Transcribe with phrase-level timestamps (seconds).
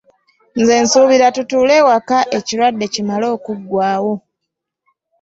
[0.59, 4.13] Nze nsuubira tutuule awaka ekirwadde kimale okuggwawo.